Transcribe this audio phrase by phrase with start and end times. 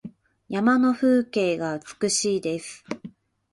[0.49, 2.83] 山の風景が美しいです。